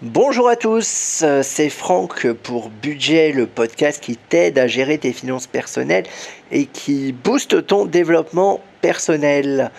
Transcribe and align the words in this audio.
Bonjour 0.00 0.48
à 0.48 0.54
tous, 0.54 1.24
c'est 1.42 1.70
Franck 1.70 2.30
pour 2.32 2.68
Budget, 2.68 3.32
le 3.32 3.48
podcast 3.48 4.00
qui 4.00 4.16
t'aide 4.16 4.56
à 4.56 4.68
gérer 4.68 4.96
tes 4.96 5.12
finances 5.12 5.48
personnelles 5.48 6.04
et 6.52 6.66
qui 6.66 7.10
booste 7.10 7.66
ton 7.66 7.84
développement 7.84 8.60
personnel. 8.80 9.72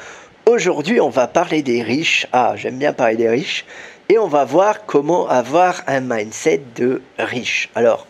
Aujourd'hui, 0.46 1.00
on 1.00 1.08
va 1.08 1.28
parler 1.28 1.62
des 1.62 1.82
riches. 1.82 2.28
Ah, 2.34 2.56
j'aime 2.58 2.78
bien 2.78 2.92
parler 2.92 3.16
des 3.16 3.30
riches. 3.30 3.66
Et 4.10 4.18
on 4.18 4.28
va 4.28 4.44
voir 4.44 4.86
comment 4.86 5.26
avoir 5.30 5.84
un 5.88 6.02
mindset 6.02 6.64
de 6.76 7.02
riche. 7.18 7.70
Alors, 7.74 8.06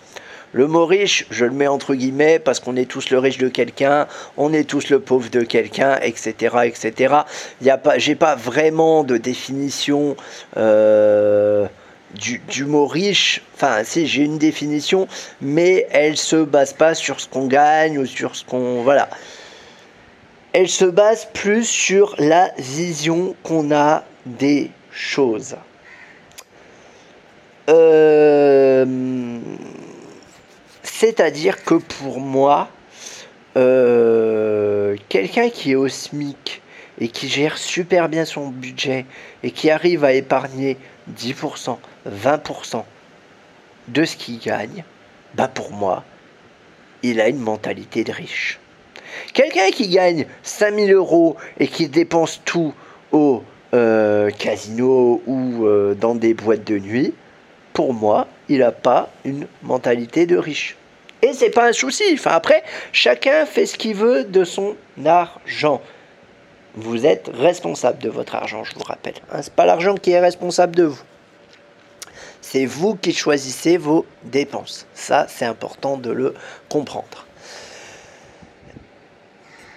le 0.51 0.65
mot 0.65 0.87
riche, 0.87 1.27
je 1.29 1.45
le 1.45 1.51
mets 1.51 1.67
entre 1.67 1.93
guillemets 1.93 2.39
parce 2.39 2.59
qu'on 2.59 2.75
est 2.75 2.89
tous 2.89 3.11
le 3.11 3.19
riche 3.19 3.37
de 3.37 3.49
quelqu'un, 3.49 4.07
on 4.35 4.51
est 4.51 4.67
tous 4.67 4.89
le 4.89 4.99
pauvre 4.99 5.29
de 5.29 5.41
quelqu'un, 5.41 5.99
etc., 6.01 6.55
etc. 6.65 7.17
Il 7.61 7.67
y 7.67 7.69
a 7.69 7.77
pas, 7.77 7.99
j'ai 7.99 8.15
pas 8.15 8.33
vraiment 8.33 9.03
de 9.03 9.17
définition 9.17 10.15
euh, 10.57 11.67
du, 12.15 12.39
du, 12.47 12.65
mot 12.65 12.87
riche. 12.87 13.41
Enfin, 13.55 13.83
si 13.83 14.07
j'ai 14.07 14.23
une 14.23 14.37
définition, 14.37 15.07
mais 15.41 15.87
elle 15.91 16.17
se 16.17 16.37
base 16.37 16.73
pas 16.73 16.95
sur 16.95 17.19
ce 17.19 17.27
qu'on 17.27 17.47
gagne 17.47 17.97
ou 17.97 18.05
sur 18.05 18.35
ce 18.35 18.43
qu'on 18.43 18.83
voilà. 18.83 19.09
Elle 20.53 20.69
se 20.69 20.85
base 20.85 21.27
plus 21.33 21.65
sur 21.65 22.15
la 22.17 22.51
vision 22.57 23.35
qu'on 23.43 23.71
a 23.71 24.03
des 24.25 24.71
choses. 24.91 25.55
Euh, 27.69 29.39
c'est-à-dire 30.81 31.63
que 31.63 31.75
pour 31.75 32.19
moi, 32.19 32.69
euh, 33.57 34.95
quelqu'un 35.07 35.49
qui 35.49 35.71
est 35.71 35.75
au 35.75 35.87
SMIC 35.87 36.61
et 36.99 37.07
qui 37.07 37.29
gère 37.29 37.57
super 37.57 38.09
bien 38.09 38.25
son 38.25 38.49
budget 38.49 39.05
et 39.43 39.51
qui 39.51 39.69
arrive 39.69 40.03
à 40.03 40.13
épargner 40.13 40.77
10%, 41.17 41.77
20% 42.07 42.83
de 43.89 44.05
ce 44.05 44.15
qu'il 44.15 44.39
gagne, 44.39 44.83
bah 45.35 45.47
pour 45.47 45.71
moi, 45.71 46.03
il 47.03 47.19
a 47.21 47.27
une 47.27 47.39
mentalité 47.39 48.03
de 48.03 48.11
riche. 48.11 48.59
Quelqu'un 49.33 49.69
qui 49.71 49.87
gagne 49.87 50.25
5000 50.43 50.93
euros 50.93 51.35
et 51.59 51.67
qui 51.67 51.87
dépense 51.87 52.41
tout 52.45 52.73
au 53.11 53.43
euh, 53.73 54.29
casino 54.31 55.21
ou 55.25 55.65
euh, 55.65 55.95
dans 55.95 56.15
des 56.15 56.33
boîtes 56.33 56.63
de 56.65 56.77
nuit, 56.77 57.13
pour 57.73 57.93
moi, 57.93 58.27
il 58.49 58.59
n'a 58.59 58.71
pas 58.71 59.09
une 59.25 59.47
mentalité 59.63 60.25
de 60.25 60.37
riche. 60.37 60.75
Et 61.21 61.33
c'est 61.33 61.49
pas 61.49 61.67
un 61.67 61.73
souci. 61.73 62.03
Enfin, 62.13 62.31
après, 62.31 62.63
chacun 62.91 63.45
fait 63.45 63.65
ce 63.65 63.77
qu'il 63.77 63.95
veut 63.95 64.23
de 64.23 64.43
son 64.43 64.75
argent. 65.05 65.81
Vous 66.75 67.05
êtes 67.05 67.29
responsable 67.33 67.99
de 67.99 68.09
votre 68.09 68.35
argent, 68.35 68.63
je 68.63 68.73
vous 68.75 68.83
rappelle. 68.83 69.15
Hein, 69.31 69.41
c'est 69.41 69.53
pas 69.53 69.65
l'argent 69.65 69.95
qui 69.95 70.11
est 70.11 70.19
responsable 70.19 70.75
de 70.75 70.83
vous. 70.83 71.01
C'est 72.41 72.65
vous 72.65 72.95
qui 72.95 73.13
choisissez 73.13 73.77
vos 73.77 74.05
dépenses. 74.23 74.87
Ça, 74.93 75.25
c'est 75.29 75.45
important 75.45 75.97
de 75.97 76.11
le 76.11 76.33
comprendre. 76.69 77.25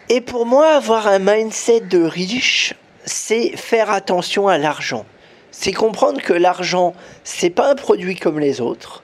Et 0.09 0.21
pour 0.21 0.47
moi, 0.47 0.75
avoir 0.75 1.07
un 1.07 1.19
mindset 1.19 1.81
de 1.81 2.03
riche, 2.03 2.75
c'est 3.05 3.57
faire 3.57 3.91
attention 3.91 4.49
à 4.49 4.59
l'argent. 4.59 5.07
C'est 5.51 5.73
comprendre 5.73 6.21
que 6.21 6.33
l'argent, 6.33 6.95
c'est 7.25 7.51
pas 7.51 7.71
un 7.71 7.75
produit 7.75 8.17
comme 8.17 8.39
les 8.39 8.61
autres 8.61 9.03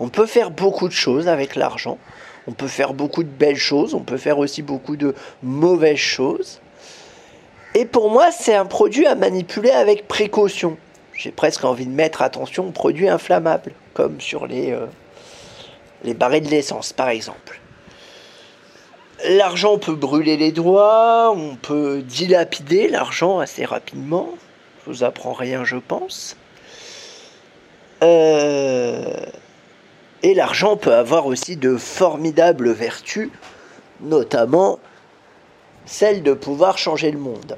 on 0.00 0.08
peut 0.08 0.26
faire 0.26 0.50
beaucoup 0.50 0.88
de 0.88 0.92
choses 0.92 1.28
avec 1.28 1.56
l'argent. 1.56 1.98
On 2.46 2.52
peut 2.52 2.68
faire 2.68 2.94
beaucoup 2.94 3.24
de 3.24 3.28
belles 3.28 3.56
choses. 3.56 3.94
On 3.94 4.00
peut 4.00 4.16
faire 4.16 4.38
aussi 4.38 4.62
beaucoup 4.62 4.96
de 4.96 5.14
mauvaises 5.42 5.96
choses. 5.96 6.60
Et 7.78 7.84
pour 7.84 8.10
moi, 8.10 8.32
c'est 8.32 8.56
un 8.56 8.66
produit 8.66 9.06
à 9.06 9.14
manipuler 9.14 9.70
avec 9.70 10.08
précaution. 10.08 10.76
J'ai 11.14 11.30
presque 11.30 11.64
envie 11.64 11.86
de 11.86 11.92
mettre 11.92 12.22
attention 12.22 12.66
aux 12.66 12.72
produits 12.72 13.08
inflammables, 13.08 13.70
comme 13.94 14.20
sur 14.20 14.48
les, 14.48 14.72
euh, 14.72 14.86
les 16.02 16.12
de 16.12 16.50
l'essence, 16.50 16.92
par 16.92 17.08
exemple. 17.08 17.60
L'argent 19.28 19.78
peut 19.78 19.94
brûler 19.94 20.36
les 20.36 20.50
doigts, 20.50 21.30
on 21.30 21.54
peut 21.54 22.02
dilapider 22.02 22.88
l'argent 22.88 23.38
assez 23.38 23.64
rapidement. 23.64 24.30
Je 24.84 24.90
vous 24.90 25.04
apprends 25.04 25.32
rien, 25.32 25.64
je 25.64 25.76
pense. 25.76 26.36
Euh, 28.02 29.24
et 30.24 30.34
l'argent 30.34 30.76
peut 30.76 30.94
avoir 30.94 31.26
aussi 31.26 31.56
de 31.56 31.76
formidables 31.76 32.72
vertus, 32.72 33.30
notamment 34.00 34.80
celle 35.88 36.22
de 36.22 36.32
pouvoir 36.32 36.78
changer 36.78 37.10
le 37.10 37.18
monde. 37.18 37.56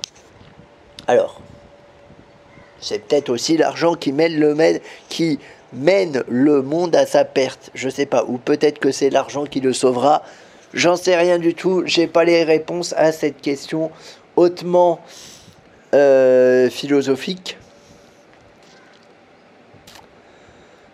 Alors, 1.07 1.41
c'est 2.81 3.01
peut-être 3.01 3.29
aussi 3.29 3.57
l'argent 3.57 3.95
qui 3.95 4.13
mène 4.13 4.41
le, 6.29 6.63
monde 6.63 6.97
à 6.97 7.05
sa 7.05 7.25
perte. 7.25 7.71
Je 7.75 7.87
ne 7.87 7.93
sais 7.93 8.07
pas. 8.07 8.25
Ou 8.25 8.39
peut-être 8.39 8.79
que 8.79 8.93
c'est 8.93 9.11
l'argent 9.11 9.45
qui 9.45 9.61
le 9.61 9.73
sauvera. 9.73 10.23
J'en 10.73 10.97
sais 10.97 11.17
rien 11.17 11.39
du 11.39 11.55
tout. 11.55 11.83
J'ai 11.85 12.07
pas 12.07 12.25
les 12.25 12.45
réponses 12.45 12.95
à 12.97 13.13
cette 13.13 13.41
question 13.41 13.91
hautement 14.37 15.01
euh, 15.95 16.71
philosophique. 16.71 17.59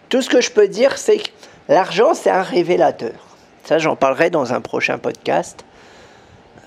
Tout 0.08 0.22
ce 0.22 0.30
que 0.30 0.41
je 0.41 0.50
peux 0.50 0.68
dire, 0.68 0.97
c'est 0.98 1.18
que 1.18 1.28
L'argent, 1.68 2.14
c'est 2.14 2.30
un 2.30 2.42
révélateur. 2.42 3.14
Ça, 3.64 3.78
j'en 3.78 3.97
parlerai 3.97 4.30
dans 4.30 4.53
un 4.53 4.60
prochain 4.60 4.98
podcast. 4.98 5.64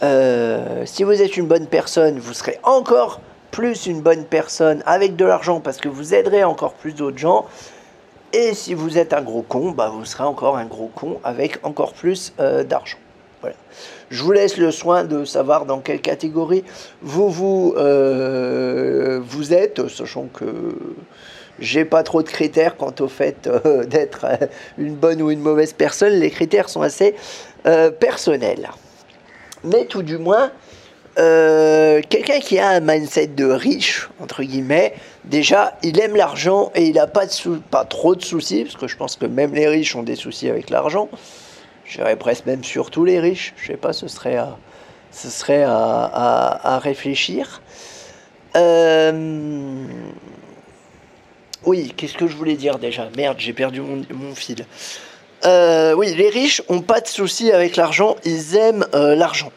Euh, 0.02 0.86
si 0.86 1.04
vous 1.04 1.22
êtes 1.22 1.36
une 1.36 1.48
bonne 1.48 1.68
personne, 1.68 2.20
vous 2.20 2.34
serez 2.34 2.58
encore 2.64 3.20
plus 3.52 3.86
une 3.86 4.02
bonne 4.02 4.24
personne 4.24 4.84
avec 4.86 5.16
de 5.16 5.26
l'argent 5.26 5.60
parce 5.60 5.78
que 5.78 5.90
vous 5.90 6.14
aiderez 6.14 6.44
encore 6.44 6.74
plus 6.74 6.94
d'autres 6.94 7.18
gens. 7.18 7.46
Et 8.32 8.54
si 8.54 8.74
vous 8.76 8.98
êtes 8.98 9.14
un 9.14 9.22
gros 9.22 9.42
con, 9.42 9.72
bah 9.72 9.92
vous 9.94 10.06
serez 10.06 10.24
encore 10.24 10.58
un 10.58 10.66
gros 10.66 10.92
con 10.94 11.20
avec 11.24 11.60
encore 11.64 11.94
plus 11.94 12.34
euh, 12.40 12.64
d'argent. 12.64 12.98
Voilà. 13.42 13.56
Je 14.10 14.24
vous 14.24 14.32
laisse 14.32 14.58
le 14.58 14.72
soin 14.72 15.04
de 15.04 15.26
savoir 15.26 15.66
dans 15.66 15.80
quelle 15.80 16.02
catégorie 16.02 16.64
vous 17.02 17.30
vous, 17.30 17.74
euh, 17.78 19.20
vous 19.24 19.54
êtes, 19.54 19.88
sachant 19.88 20.26
que 20.26 20.78
j'ai 21.58 21.86
pas 21.86 22.04
trop 22.04 22.22
de 22.22 22.30
critères 22.30 22.78
quant 22.78 22.94
au 23.00 23.08
fait 23.08 23.50
d'être 23.88 24.26
une 24.78 24.96
bonne 24.96 25.22
ou 25.22 25.32
une 25.32 25.42
mauvaise 25.42 25.74
personne. 25.74 26.14
Les 26.14 26.30
critères 26.30 26.70
sont 26.70 26.82
assez 26.82 27.16
personnels. 28.00 28.70
Mais 29.64 29.86
tout 29.86 30.04
du 30.04 30.18
moins, 30.18 30.52
quelqu'un 31.16 32.40
qui 32.40 32.60
a 32.60 32.70
un 32.70 32.80
mindset 32.80 33.28
de 33.28 33.46
riche, 33.46 34.10
entre 34.22 34.44
guillemets, 34.44 34.94
déjà, 35.26 35.78
il 35.84 36.00
aime 36.00 36.16
l'argent 36.16 36.72
et 36.76 36.86
il 36.86 36.96
n'a 36.96 37.08
pas, 37.08 37.26
pas 37.70 37.86
trop 37.86 38.16
de 38.16 38.24
soucis, 38.24 38.64
parce 38.64 38.78
que 38.78 38.88
je 38.88 38.96
pense 38.96 39.16
que 39.16 39.26
même 39.26 39.54
les 39.54 39.68
riches 39.68 39.96
ont 39.96 40.04
des 40.04 40.16
soucis 40.16 40.50
avec 40.50 40.70
l'argent. 40.70 41.10
Je 41.86 41.98
dirais 41.98 42.16
presque 42.16 42.46
même 42.46 42.64
surtout 42.64 43.04
les 43.04 43.20
riches. 43.20 43.54
Je 43.58 43.68
sais 43.68 43.78
pas, 43.78 43.94
ce 43.94 44.08
serait 44.08 44.38
à, 44.38 44.58
ce 45.12 45.30
serait 45.30 45.64
à, 45.64 45.74
à, 45.74 46.80
réfléchir. 46.80 47.62
Euh, 48.56 49.84
oui, 51.66 51.94
qu'est-ce 51.98 52.14
que 52.14 52.28
je 52.28 52.36
voulais 52.36 52.56
dire 52.56 52.80
déjà? 52.80 53.10
Merde, 53.18 53.38
j'ai 53.40 53.54
perdu 53.54 53.82
mon, 53.82 54.36
fil. 54.36 54.66
Euh, 55.46 55.94
oui, 55.94 56.14
les 56.16 56.30
riches 56.30 56.62
ont 56.68 56.82
pas 56.82 57.00
de 57.00 57.08
soucis 57.08 57.52
avec 57.52 57.76
l'argent, 57.76 58.18
ils 58.26 58.56
aiment 58.56 58.86
euh, 58.94 59.16
l'argent. 59.16 59.52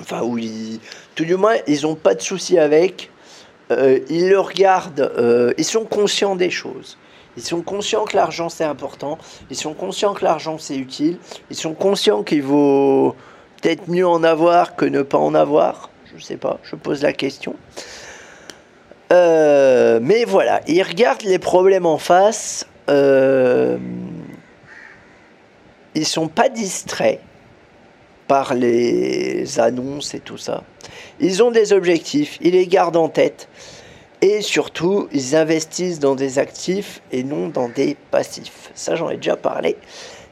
Enfin, 0.00 0.22
oui, 0.22 0.80
tout 1.14 1.24
du 1.24 1.36
moins, 1.36 1.56
ils 1.66 1.86
ont 1.86 1.96
pas 1.96 2.14
de 2.14 2.20
soucis 2.20 2.58
avec. 2.58 3.10
Euh, 3.72 3.98
ils 4.08 4.28
le 4.28 4.38
regardent, 4.38 5.10
ils 5.58 5.64
sont 5.64 5.84
conscients 5.84 6.36
des 6.36 6.50
choses. 6.50 6.98
Ils 7.36 7.42
sont 7.42 7.62
conscients 7.62 8.04
que 8.04 8.16
l'argent 8.16 8.48
c'est 8.48 8.64
important. 8.64 9.18
Ils 9.50 9.56
sont 9.56 9.74
conscients 9.74 10.14
que 10.14 10.24
l'argent 10.24 10.56
c'est 10.58 10.76
utile. 10.76 11.18
Ils 11.50 11.56
sont 11.56 11.74
conscients 11.74 12.22
qu'il 12.22 12.42
vaut 12.42 13.14
peut-être 13.60 13.88
mieux 13.88 14.06
en 14.06 14.22
avoir 14.22 14.76
que 14.76 14.84
ne 14.84 15.02
pas 15.02 15.18
en 15.18 15.34
avoir. 15.34 15.90
Je 16.16 16.22
sais 16.22 16.36
pas, 16.36 16.60
je 16.62 16.76
pose 16.76 17.02
la 17.02 17.12
question. 17.12 17.56
Mais 19.10 20.24
voilà, 20.26 20.60
ils 20.68 20.82
regardent 20.82 21.22
les 21.22 21.38
problèmes 21.38 21.86
en 21.86 21.98
face. 21.98 22.66
Ils 25.96 26.06
sont 26.06 26.28
pas 26.28 26.48
distraits 26.48 27.20
par 28.28 28.54
les 28.54 29.58
annonces 29.58 30.14
et 30.14 30.20
tout 30.20 30.38
ça. 30.38 30.62
Ils 31.20 31.42
ont 31.42 31.50
des 31.50 31.72
objectifs, 31.72 32.38
ils 32.40 32.52
les 32.52 32.66
gardent 32.66 32.96
en 32.96 33.08
tête. 33.08 33.48
Et 34.22 34.40
surtout, 34.40 35.08
ils 35.12 35.36
investissent 35.36 35.98
dans 35.98 36.14
des 36.14 36.38
actifs 36.38 37.02
et 37.12 37.22
non 37.22 37.48
dans 37.48 37.68
des 37.68 37.96
passifs. 38.10 38.70
Ça, 38.74 38.94
j'en 38.94 39.10
ai 39.10 39.16
déjà 39.16 39.36
parlé. 39.36 39.76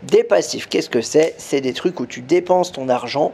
Des 0.03 0.25
passifs, 0.25 0.69
qu'est-ce 0.69 0.91
que 0.91 1.03
c'est? 1.03 1.35
C'est 1.39 1.61
des 1.61 1.73
trucs 1.73 2.01
où 2.01 2.07
tu 2.07 2.21
dépenses 2.21 2.73
ton 2.73 2.89
argent 2.89 3.33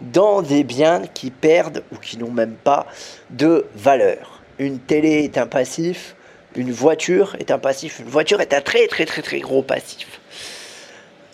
dans 0.00 0.42
des 0.42 0.64
biens 0.64 1.02
qui 1.12 1.30
perdent 1.30 1.84
ou 1.92 1.96
qui 1.96 2.18
n'ont 2.18 2.30
même 2.30 2.54
pas 2.54 2.86
de 3.30 3.66
valeur 3.74 4.34
une 4.58 4.78
télé 4.78 5.24
est 5.24 5.38
un 5.38 5.46
passif, 5.46 6.14
une 6.56 6.72
voiture 6.72 7.36
est 7.38 7.50
un 7.50 7.58
passif, 7.58 7.98
une 7.98 8.08
voiture 8.08 8.40
est 8.40 8.54
un 8.54 8.60
très 8.60 8.86
très 8.86 9.04
très 9.06 9.22
très 9.22 9.40
gros 9.40 9.62
passif. 9.62 10.20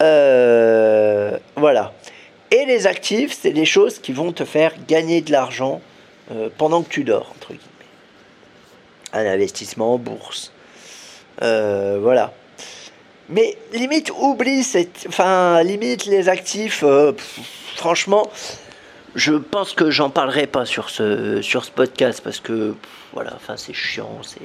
Euh, 0.03 1.39
voilà. 1.57 1.93
Et 2.51 2.65
les 2.65 2.87
actifs, 2.87 3.37
c'est 3.41 3.53
des 3.53 3.65
choses 3.65 3.99
qui 3.99 4.13
vont 4.13 4.33
te 4.33 4.45
faire 4.45 4.73
gagner 4.89 5.21
de 5.21 5.31
l'argent 5.31 5.81
euh, 6.33 6.49
pendant 6.57 6.83
que 6.83 6.89
tu 6.89 7.05
dors, 7.05 7.33
entre 7.37 7.49
guillemets. 7.49 7.65
Un 9.13 9.27
investissement 9.27 9.95
en 9.95 9.99
bourse, 9.99 10.53
voilà. 11.41 12.33
Mais 13.29 13.57
limite, 13.73 14.11
oublie 14.19 14.65
cette. 14.65 15.07
Enfin, 15.09 15.63
limite 15.63 16.07
les 16.07 16.29
actifs. 16.29 16.85
franchement, 17.77 18.29
je 19.15 19.35
pense 19.35 19.73
que 19.73 19.91
j'en 19.91 20.11
parlerai 20.11 20.47
pas 20.47 20.65
sur 20.65 20.91
ce, 20.91 21.43
sur 21.43 21.69
podcast 21.71 22.21
parce 22.23 22.41
que 22.41 22.75
voilà, 23.13 23.33
enfin 23.35 23.57
c'est 23.57 23.73
chiant. 23.73 24.19
C'est... 24.23 24.41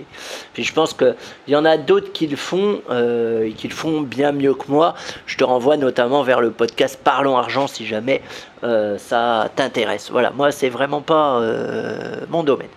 Puis 0.53 0.63
je 0.63 0.73
pense 0.73 0.93
qu'il 0.93 1.15
y 1.47 1.55
en 1.55 1.65
a 1.65 1.77
d'autres 1.77 2.11
qui 2.11 2.27
le 2.27 2.35
font 2.35 2.81
euh, 2.89 3.47
et 3.47 3.51
qui 3.51 3.67
le 3.67 3.73
font 3.73 4.01
bien 4.01 4.31
mieux 4.31 4.53
que 4.53 4.69
moi. 4.69 4.95
Je 5.27 5.37
te 5.37 5.43
renvoie 5.43 5.77
notamment 5.77 6.23
vers 6.23 6.41
le 6.41 6.51
podcast 6.51 6.99
Parlons 7.03 7.37
Argent 7.37 7.67
si 7.67 7.85
jamais 7.85 8.21
euh, 8.63 8.97
ça 8.97 9.49
t'intéresse. 9.55 10.09
Voilà, 10.11 10.31
moi 10.31 10.51
c'est 10.51 10.69
vraiment 10.69 11.01
pas 11.01 11.39
euh, 11.39 12.21
mon 12.29 12.43
domaine. 12.43 12.69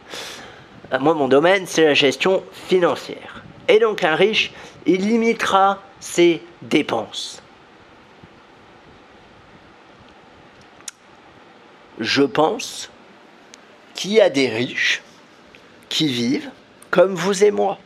Moi 1.00 1.14
mon 1.14 1.28
domaine 1.28 1.66
c'est 1.66 1.84
la 1.84 1.94
gestion 1.94 2.42
financière. 2.52 3.42
Et 3.68 3.78
donc 3.78 4.04
un 4.04 4.14
riche, 4.14 4.52
il 4.86 5.06
limitera 5.06 5.78
ses 6.00 6.42
dépenses. 6.62 7.42
Je 11.98 12.22
pense 12.22 12.90
qu'il 13.94 14.12
y 14.12 14.20
a 14.20 14.30
des 14.30 14.48
riches 14.48 15.02
qui 15.88 16.08
vivent 16.08 16.50
comme 16.90 17.14
vous 17.14 17.44
et 17.44 17.50
moi. 17.50 17.78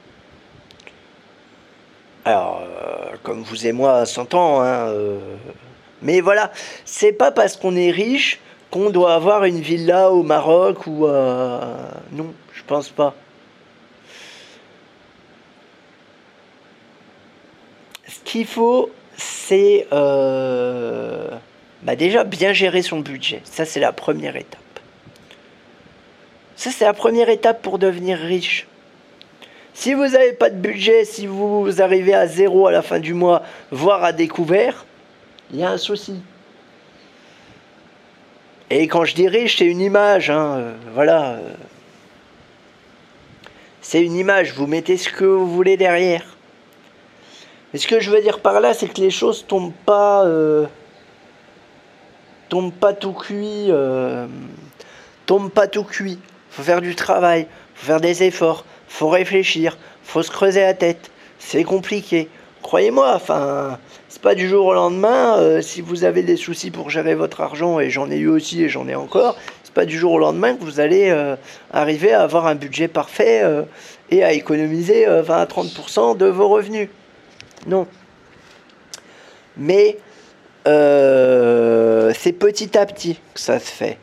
Alors, 2.24 2.62
euh, 2.62 3.16
comme 3.22 3.42
vous 3.42 3.66
et 3.66 3.72
moi, 3.72 4.06
100 4.06 4.34
ans, 4.34 4.60
hein, 4.60 4.88
euh, 4.88 5.18
mais 6.02 6.20
voilà, 6.20 6.52
c'est 6.84 7.12
pas 7.12 7.30
parce 7.32 7.56
qu'on 7.56 7.74
est 7.74 7.90
riche 7.90 8.40
qu'on 8.70 8.90
doit 8.90 9.14
avoir 9.14 9.44
une 9.44 9.60
villa 9.60 10.10
au 10.10 10.22
Maroc 10.22 10.86
ou 10.86 11.06
à... 11.06 11.60
Non, 12.12 12.32
je 12.54 12.62
pense 12.62 12.90
pas. 12.90 13.14
Ce 18.06 18.20
qu'il 18.24 18.46
faut, 18.46 18.90
c'est... 19.16 19.86
Euh, 21.82 21.86
bah 21.86 21.96
déjà 21.96 22.24
bien 22.24 22.52
gérer 22.52 22.82
son 22.82 23.00
budget. 23.00 23.40
Ça, 23.44 23.64
c'est 23.64 23.80
la 23.80 23.92
première 23.92 24.36
étape. 24.36 24.60
Ça, 26.56 26.70
c'est 26.70 26.84
la 26.84 26.94
première 26.94 27.28
étape 27.28 27.62
pour 27.62 27.78
devenir 27.78 28.18
riche. 28.18 28.66
Si 29.74 29.94
vous 29.94 30.06
n'avez 30.08 30.32
pas 30.32 30.50
de 30.50 30.56
budget, 30.56 31.04
si 31.04 31.26
vous 31.26 31.80
arrivez 31.80 32.14
à 32.14 32.26
zéro 32.26 32.66
à 32.66 32.72
la 32.72 32.82
fin 32.82 33.00
du 33.00 33.14
mois, 33.14 33.42
voire 33.70 34.04
à 34.04 34.12
découvert, 34.12 34.84
il 35.52 35.60
y 35.60 35.64
a 35.64 35.70
un 35.70 35.78
souci. 35.78 36.20
Et 38.70 38.86
quand 38.86 39.04
je 39.04 39.14
dis 39.14 39.28
riche, 39.28 39.58
c'est 39.58 39.66
une 39.66 39.80
image. 39.80 40.30
Hein, 40.30 40.56
euh, 40.56 40.74
voilà. 40.94 41.38
C'est 43.80 44.02
une 44.02 44.16
image. 44.16 44.52
Vous 44.54 44.66
mettez 44.66 44.96
ce 44.96 45.08
que 45.08 45.24
vous 45.24 45.50
voulez 45.50 45.76
derrière. 45.76 46.24
Mais 47.72 47.78
ce 47.78 47.86
que 47.86 48.00
je 48.00 48.10
veux 48.10 48.20
dire 48.20 48.40
par 48.40 48.60
là, 48.60 48.72
c'est 48.72 48.88
que 48.88 49.00
les 49.00 49.10
choses 49.10 49.46
tombent 49.46 49.72
pas. 49.84 50.24
Euh, 50.24 50.66
tombe 52.52 52.70
pas 52.70 52.92
tout 52.92 53.14
cuit. 53.14 53.68
Euh, 53.70 54.26
tombe 55.24 55.50
pas 55.50 55.66
tout 55.66 55.84
cuit. 55.84 56.18
Faut 56.50 56.62
faire 56.62 56.82
du 56.82 56.94
travail, 56.94 57.46
faut 57.74 57.86
faire 57.86 58.00
des 58.02 58.24
efforts, 58.24 58.66
faut 58.88 59.08
réfléchir, 59.08 59.78
faut 60.04 60.22
se 60.22 60.30
creuser 60.30 60.60
la 60.60 60.74
tête. 60.74 61.10
C'est 61.38 61.64
compliqué. 61.64 62.28
Croyez-moi, 62.60 63.10
enfin, 63.14 63.78
c'est 64.10 64.20
pas 64.20 64.34
du 64.34 64.46
jour 64.46 64.66
au 64.66 64.74
lendemain. 64.74 65.38
Euh, 65.38 65.62
si 65.62 65.80
vous 65.80 66.04
avez 66.04 66.22
des 66.22 66.36
soucis 66.36 66.70
pour 66.70 66.90
gérer 66.90 67.14
votre 67.14 67.40
argent, 67.40 67.80
et 67.80 67.88
j'en 67.88 68.10
ai 68.10 68.18
eu 68.18 68.28
aussi 68.28 68.62
et 68.62 68.68
j'en 68.68 68.86
ai 68.86 68.94
encore, 68.94 69.38
c'est 69.64 69.72
pas 69.72 69.86
du 69.86 69.98
jour 69.98 70.12
au 70.12 70.18
lendemain 70.18 70.54
que 70.54 70.62
vous 70.62 70.78
allez 70.78 71.08
euh, 71.08 71.36
arriver 71.72 72.12
à 72.12 72.20
avoir 72.20 72.46
un 72.46 72.54
budget 72.54 72.86
parfait 72.86 73.42
et 74.10 74.22
à 74.22 74.34
économiser 74.34 75.06
20 75.06 75.34
à 75.34 75.46
30% 75.46 76.18
de 76.18 76.26
vos 76.26 76.48
revenus. 76.48 76.90
Non. 77.66 77.86
Mais 79.56 79.96
euh, 80.66 82.12
c'est 82.18 82.32
petit 82.32 82.76
à 82.76 82.86
petit 82.86 83.18
que 83.34 83.40
ça 83.40 83.58
se 83.58 83.70
fait. 83.70 83.98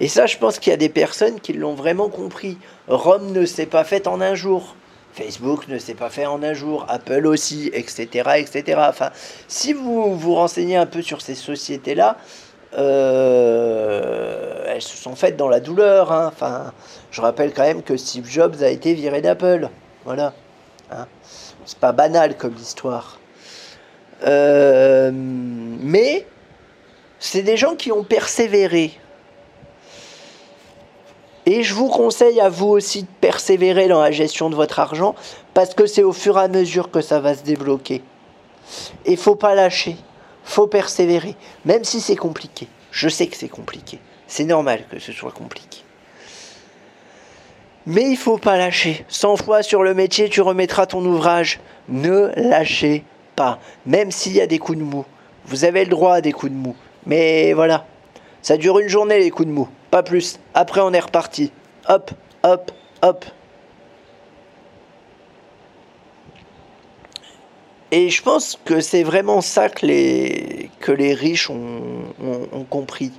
Et 0.00 0.08
ça, 0.08 0.26
je 0.26 0.38
pense 0.38 0.58
qu'il 0.58 0.70
y 0.70 0.74
a 0.74 0.78
des 0.78 0.88
personnes 0.88 1.40
qui 1.40 1.52
l'ont 1.52 1.74
vraiment 1.74 2.08
compris. 2.08 2.58
Rome 2.88 3.32
ne 3.32 3.44
s'est 3.44 3.66
pas 3.66 3.84
faite 3.84 4.06
en 4.06 4.20
un 4.20 4.34
jour. 4.34 4.74
Facebook 5.12 5.68
ne 5.68 5.78
s'est 5.78 5.94
pas 5.94 6.08
fait 6.08 6.26
en 6.26 6.42
un 6.42 6.54
jour, 6.54 6.86
Apple 6.88 7.26
aussi, 7.26 7.70
etc., 7.74 8.30
etc. 8.38 8.80
Enfin, 8.88 9.10
si 9.48 9.72
vous 9.72 10.16
vous 10.16 10.34
renseignez 10.34 10.76
un 10.76 10.86
peu 10.86 11.02
sur 11.02 11.20
ces 11.20 11.34
sociétés-là, 11.34 12.16
euh, 12.78 14.64
elles 14.68 14.82
se 14.82 14.96
sont 14.96 15.16
faites 15.16 15.36
dans 15.36 15.48
la 15.48 15.60
douleur. 15.60 16.12
Hein. 16.12 16.30
Enfin, 16.32 16.72
je 17.10 17.20
rappelle 17.20 17.52
quand 17.52 17.64
même 17.64 17.82
que 17.82 17.96
Steve 17.96 18.28
Jobs 18.28 18.62
a 18.62 18.68
été 18.68 18.94
viré 18.94 19.20
d'Apple. 19.20 19.68
Voilà. 20.04 20.32
Hein. 20.90 21.06
C'est 21.66 21.78
pas 21.78 21.92
banal 21.92 22.36
comme 22.36 22.56
histoire. 22.56 23.19
Euh, 24.24 25.10
mais 25.12 26.26
c'est 27.18 27.42
des 27.42 27.56
gens 27.56 27.74
qui 27.74 27.92
ont 27.92 28.04
persévéré. 28.04 28.92
Et 31.46 31.62
je 31.62 31.74
vous 31.74 31.88
conseille 31.88 32.40
à 32.40 32.48
vous 32.48 32.68
aussi 32.68 33.02
de 33.02 33.08
persévérer 33.20 33.88
dans 33.88 34.00
la 34.00 34.10
gestion 34.10 34.50
de 34.50 34.54
votre 34.54 34.78
argent 34.78 35.14
parce 35.54 35.74
que 35.74 35.86
c'est 35.86 36.02
au 36.02 36.12
fur 36.12 36.38
et 36.38 36.42
à 36.42 36.48
mesure 36.48 36.90
que 36.90 37.00
ça 37.00 37.18
va 37.20 37.34
se 37.34 37.42
débloquer. 37.42 38.02
Et 39.04 39.16
faut 39.16 39.36
pas 39.36 39.54
lâcher, 39.54 39.96
faut 40.44 40.66
persévérer, 40.66 41.34
même 41.64 41.84
si 41.84 42.00
c'est 42.00 42.16
compliqué. 42.16 42.68
Je 42.90 43.08
sais 43.08 43.26
que 43.26 43.36
c'est 43.36 43.48
compliqué. 43.48 43.98
C'est 44.26 44.44
normal 44.44 44.84
que 44.90 44.98
ce 44.98 45.12
soit 45.12 45.32
compliqué. 45.32 45.80
Mais 47.86 48.10
il 48.10 48.16
faut 48.16 48.38
pas 48.38 48.56
lâcher. 48.56 49.04
100 49.08 49.36
fois 49.36 49.62
sur 49.62 49.82
le 49.82 49.94
métier, 49.94 50.28
tu 50.28 50.42
remettras 50.42 50.86
ton 50.86 51.04
ouvrage. 51.04 51.60
Ne 51.88 52.30
lâchez 52.36 53.04
même 53.86 54.10
s'il 54.10 54.32
y 54.32 54.40
a 54.40 54.46
des 54.46 54.58
coups 54.58 54.78
de 54.78 54.84
mou. 54.84 55.04
Vous 55.46 55.64
avez 55.64 55.84
le 55.84 55.90
droit 55.90 56.14
à 56.14 56.20
des 56.20 56.32
coups 56.32 56.52
de 56.52 56.56
mou. 56.56 56.76
Mais 57.06 57.52
voilà, 57.52 57.86
ça 58.42 58.56
dure 58.56 58.78
une 58.78 58.88
journée 58.88 59.18
les 59.18 59.30
coups 59.30 59.48
de 59.48 59.52
mou, 59.52 59.68
pas 59.90 60.02
plus. 60.02 60.38
Après 60.54 60.80
on 60.80 60.92
est 60.92 61.00
reparti. 61.00 61.52
Hop, 61.88 62.10
hop, 62.42 62.72
hop. 63.02 63.24
Et 67.92 68.08
je 68.08 68.22
pense 68.22 68.56
que 68.64 68.80
c'est 68.80 69.02
vraiment 69.02 69.40
ça 69.40 69.68
que 69.68 69.84
les, 69.86 71.14
riches 71.14 71.50
ont 71.50 72.64
compris. 72.68 73.10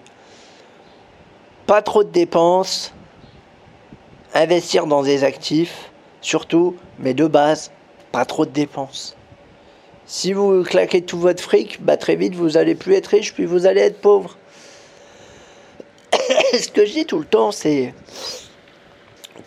Pas 1.68 1.82
trop 1.82 2.04
de 2.04 2.10
dépenses, 2.10 2.94
investir 4.34 4.88
dans 4.88 5.04
des 5.04 5.24
actifs, 5.24 5.92
surtout, 6.22 6.76
mais 7.00 7.14
de 7.14 7.28
base, 7.28 7.72
pas 8.12 8.26
trop 8.26 8.46
de 8.46 8.52
dépenses. 8.52 9.16
Si 10.06 10.34
vous 10.34 10.64
claquez 10.64 11.02
tout 11.02 11.20
votre 11.20 11.42
fric, 11.42 11.84
bah 11.84 11.98
très 11.98 12.16
vite 12.16 12.36
vous 12.36 12.58
allez 12.58 12.76
plus 12.76 12.96
être 12.96 13.08
riche, 13.08 13.34
puis 13.34 13.46
vous 13.46 13.66
allez 13.66 13.82
être 13.82 14.02
pauvre. 14.02 14.38
Ce 16.54 16.68
que 16.68 16.86
je 16.86 16.92
dis 16.92 17.06
tout 17.06 17.20
le 17.20 17.26
temps, 17.26 17.52
c'est 17.52 17.94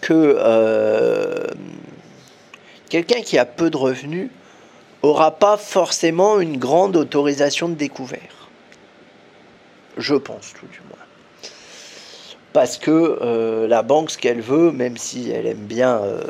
que 0.00 0.36
euh, 0.38 1.46
quelqu'un 2.88 3.22
qui 3.22 3.38
a 3.38 3.44
peu 3.44 3.70
de 3.70 3.76
revenus 3.76 4.30
aura 5.02 5.32
pas 5.32 5.56
forcément 5.56 6.40
une 6.40 6.58
grande 6.58 6.96
autorisation 6.96 7.68
de 7.68 7.74
découvert. 7.74 8.48
Je 9.96 10.14
pense 10.14 10.52
tout 10.58 10.66
du 10.66 10.80
moins. 10.88 11.04
Parce 12.52 12.78
que 12.78 13.18
euh, 13.20 13.66
la 13.66 13.82
banque, 13.82 14.10
ce 14.10 14.18
qu'elle 14.18 14.40
veut, 14.40 14.70
même 14.70 14.96
si 14.96 15.30
elle 15.30 15.46
aime 15.46 15.56
bien 15.56 15.96
euh, 15.98 16.22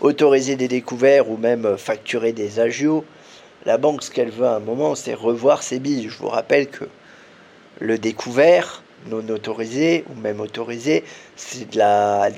autoriser 0.00 0.56
des 0.56 0.68
découverts 0.68 1.30
ou 1.30 1.36
même 1.36 1.76
facturer 1.76 2.32
des 2.32 2.58
agios, 2.58 3.04
la 3.64 3.78
banque, 3.78 4.02
ce 4.02 4.10
qu'elle 4.10 4.30
veut 4.30 4.46
à 4.46 4.56
un 4.56 4.60
moment, 4.60 4.94
c'est 4.94 5.14
revoir 5.14 5.62
ses 5.62 5.78
billes. 5.78 6.08
Je 6.08 6.18
vous 6.18 6.28
rappelle 6.28 6.68
que 6.68 6.84
le 7.80 7.98
découvert, 7.98 8.82
non 9.06 9.26
autorisé 9.28 10.04
ou 10.10 10.20
même 10.20 10.40
autorisé, 10.40 11.04
c'est 11.36 11.70
de 11.70 11.78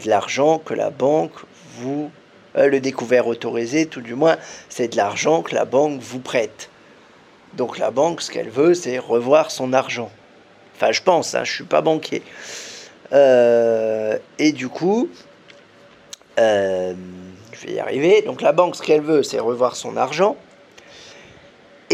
l'argent 0.09 0.59
que 0.59 0.75
la 0.75 0.91
banque 0.91 1.33
vous... 1.79 2.11
Euh, 2.57 2.69
le 2.69 2.79
découvert 2.79 3.27
autorisé, 3.27 3.87
tout 3.87 4.01
du 4.01 4.15
moins, 4.15 4.37
c'est 4.69 4.89
de 4.89 4.97
l'argent 4.97 5.43
que 5.43 5.55
la 5.57 5.65
banque 5.65 6.01
vous 6.01 6.21
prête. 6.21 6.71
Donc 7.55 7.79
la 7.79 7.91
banque, 7.91 8.21
ce 8.21 8.31
qu'elle 8.31 8.49
veut, 8.49 8.75
c'est 8.75 8.99
revoir 8.99 9.51
son 9.51 9.73
argent. 9.73 10.11
Enfin, 10.77 10.93
je 10.93 11.03
pense, 11.03 11.35
hein, 11.35 11.43
je 11.43 11.53
suis 11.53 11.65
pas 11.65 11.81
banquier. 11.81 12.23
Euh, 13.13 14.19
et 14.39 14.53
du 14.53 14.69
coup, 14.69 15.09
euh, 16.39 16.95
je 17.53 17.67
vais 17.67 17.73
y 17.75 17.81
arriver. 17.81 18.23
Donc 18.23 18.41
la 18.41 18.53
banque, 18.53 18.77
ce 18.77 18.83
qu'elle 18.83 19.03
veut, 19.03 19.23
c'est 19.23 19.41
revoir 19.41 19.77
son 19.77 19.97
argent. 19.97 20.37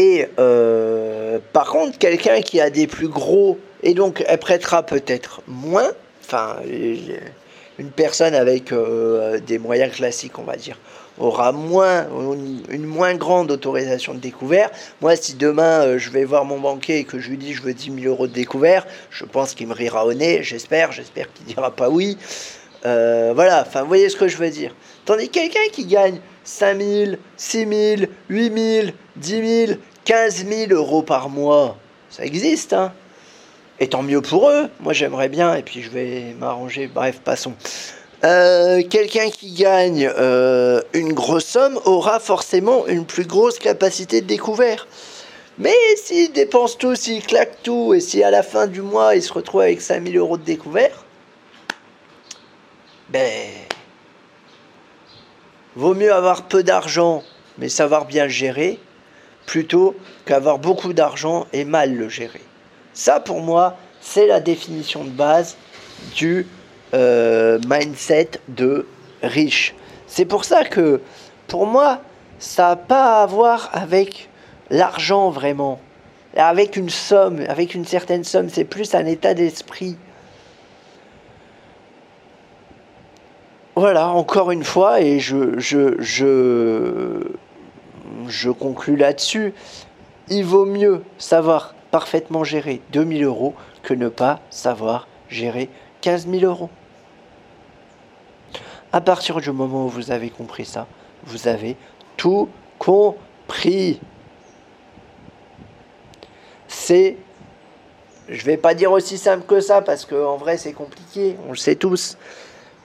Et 0.01 0.27
euh, 0.39 1.37
par 1.53 1.69
contre, 1.69 1.99
quelqu'un 1.99 2.41
qui 2.41 2.59
a 2.59 2.71
des 2.71 2.87
plus 2.87 3.07
gros, 3.07 3.59
et 3.83 3.93
donc 3.93 4.23
elle 4.27 4.39
prêtera 4.39 4.81
peut-être 4.81 5.43
moins, 5.45 5.91
enfin, 6.25 6.55
une 7.77 7.91
personne 7.91 8.33
avec 8.33 8.71
euh, 8.71 9.39
des 9.39 9.59
moyens 9.59 9.93
classiques, 9.93 10.39
on 10.39 10.43
va 10.43 10.55
dire, 10.55 10.79
aura 11.19 11.51
moins, 11.51 12.07
une 12.69 12.87
moins 12.87 13.13
grande 13.13 13.51
autorisation 13.51 14.15
de 14.15 14.19
découvert. 14.19 14.71
Moi, 15.01 15.15
si 15.15 15.35
demain 15.35 15.81
euh, 15.81 15.99
je 15.99 16.09
vais 16.09 16.23
voir 16.23 16.45
mon 16.45 16.59
banquier 16.59 16.97
et 16.97 17.03
que 17.03 17.19
je 17.19 17.29
lui 17.29 17.37
dis 17.37 17.53
je 17.53 17.61
veux 17.61 17.75
10 17.75 18.01
000 18.01 18.11
euros 18.11 18.25
de 18.25 18.33
découvert, 18.33 18.87
je 19.11 19.25
pense 19.25 19.53
qu'il 19.53 19.67
me 19.67 19.75
rira 19.75 20.07
au 20.07 20.15
nez, 20.15 20.41
j'espère, 20.41 20.91
j'espère 20.91 21.31
qu'il 21.31 21.45
dira 21.45 21.69
pas 21.69 21.91
oui. 21.91 22.17
Euh, 22.85 23.33
voilà, 23.35 23.63
enfin, 23.67 23.83
vous 23.83 23.87
voyez 23.87 24.09
ce 24.09 24.15
que 24.15 24.27
je 24.27 24.37
veux 24.37 24.49
dire. 24.49 24.73
Tandis 25.05 25.27
que 25.27 25.33
quelqu'un 25.33 25.69
qui 25.71 25.85
gagne 25.85 26.19
5 26.43 26.81
000, 26.81 27.11
6 27.37 27.57
000, 27.97 28.11
8 28.29 28.81
000, 28.81 28.87
10 29.17 29.65
000, 29.67 29.79
15 30.05 30.45
000 30.47 30.71
euros 30.71 31.03
par 31.03 31.29
mois, 31.29 31.77
ça 32.09 32.25
existe, 32.25 32.73
hein. 32.73 32.93
Et 33.79 33.87
tant 33.87 34.03
mieux 34.03 34.21
pour 34.21 34.49
eux. 34.49 34.69
Moi, 34.79 34.93
j'aimerais 34.93 35.29
bien, 35.29 35.55
et 35.55 35.63
puis 35.63 35.81
je 35.81 35.89
vais 35.89 36.35
m'arranger. 36.39 36.87
Bref, 36.87 37.19
passons. 37.23 37.53
Euh, 38.23 38.83
quelqu'un 38.87 39.31
qui 39.31 39.51
gagne 39.53 40.07
euh, 40.15 40.81
une 40.93 41.13
grosse 41.13 41.45
somme 41.45 41.79
aura 41.85 42.19
forcément 42.19 42.85
une 42.85 43.05
plus 43.05 43.25
grosse 43.25 43.57
capacité 43.57 44.21
de 44.21 44.27
découvert. 44.27 44.87
Mais 45.57 45.75
s'il 45.95 46.31
dépense 46.31 46.77
tout, 46.77 46.95
s'il 46.95 47.25
claque 47.25 47.63
tout, 47.63 47.95
et 47.95 47.99
si 47.99 48.23
à 48.23 48.29
la 48.29 48.43
fin 48.43 48.67
du 48.67 48.81
mois 48.81 49.15
il 49.15 49.23
se 49.23 49.33
retrouve 49.33 49.61
avec 49.61 49.81
5000 49.81 50.15
euros 50.17 50.37
de 50.37 50.43
découvert, 50.43 51.03
ben. 53.09 53.49
Vaut 55.75 55.95
mieux 55.95 56.13
avoir 56.13 56.43
peu 56.43 56.63
d'argent, 56.63 57.23
mais 57.57 57.69
savoir 57.69 58.05
bien 58.05 58.25
le 58.25 58.29
gérer, 58.29 58.77
plutôt 59.45 59.95
qu'avoir 60.25 60.59
beaucoup 60.59 60.93
d'argent 60.93 61.47
et 61.53 61.65
mal 61.65 61.95
le 61.95 62.09
gérer. 62.09 62.41
Ça, 62.93 63.19
pour 63.19 63.41
moi, 63.41 63.77
c'est 64.01 64.27
la 64.27 64.39
définition 64.39 65.03
de 65.03 65.09
base 65.09 65.55
du 66.15 66.47
euh, 66.93 67.59
mindset 67.67 68.31
de 68.47 68.85
riche. 69.23 69.75
C'est 70.07 70.25
pour 70.25 70.43
ça 70.43 70.65
que, 70.65 71.01
pour 71.47 71.65
moi, 71.65 72.01
ça 72.39 72.69
n'a 72.69 72.75
pas 72.75 73.21
à 73.21 73.25
voir 73.25 73.69
avec 73.73 74.29
l'argent 74.69 75.29
vraiment. 75.29 75.79
Avec 76.35 76.75
une 76.77 76.89
somme, 76.89 77.41
avec 77.47 77.75
une 77.75 77.85
certaine 77.85 78.23
somme, 78.23 78.49
c'est 78.49 78.63
plus 78.63 78.95
un 78.95 79.05
état 79.05 79.33
d'esprit. 79.33 79.97
Voilà, 83.75 84.07
encore 84.09 84.51
une 84.51 84.63
fois, 84.63 85.01
et 85.01 85.19
je, 85.19 85.59
je, 85.59 85.95
je, 86.01 87.21
je 88.27 88.49
conclus 88.49 88.95
là-dessus, 88.95 89.53
il 90.29 90.45
vaut 90.45 90.65
mieux 90.65 91.03
savoir 91.17 91.75
parfaitement 91.91 92.43
gérer 92.43 92.81
2000 92.91 93.23
euros 93.23 93.53
que 93.83 93.93
ne 93.93 94.09
pas 94.09 94.39
savoir 94.49 95.07
gérer 95.29 95.69
15 96.01 96.27
000 96.27 96.45
euros. 96.45 96.69
À 98.93 99.01
partir 99.01 99.39
du 99.39 99.51
moment 99.51 99.85
où 99.85 99.89
vous 99.89 100.11
avez 100.11 100.29
compris 100.29 100.65
ça, 100.65 100.87
vous 101.23 101.47
avez 101.47 101.77
tout 102.17 102.49
compris. 102.79 103.99
C'est, 106.67 107.17
je 108.27 108.45
vais 108.45 108.57
pas 108.57 108.73
dire 108.73 108.91
aussi 108.91 109.17
simple 109.17 109.45
que 109.45 109.59
ça 109.59 109.81
parce 109.81 110.05
qu'en 110.05 110.37
vrai 110.37 110.57
c'est 110.57 110.73
compliqué, 110.73 111.37
on 111.47 111.51
le 111.51 111.57
sait 111.57 111.75
tous, 111.75 112.17